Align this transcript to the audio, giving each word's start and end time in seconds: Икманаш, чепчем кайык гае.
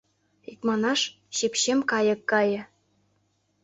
Икманаш, 0.51 1.01
чепчем 1.35 1.79
кайык 1.91 2.21
гае. 2.31 2.61